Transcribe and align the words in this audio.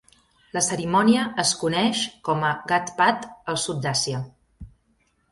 La 0.57 0.61
cerimònia 0.67 1.25
es 1.43 1.51
coneix 1.63 1.99
com 2.29 2.41
a 2.47 2.53
"ghat-pat" 2.71 3.27
al 3.53 3.59
sud 3.65 3.83
d'Àsia. 3.85 4.23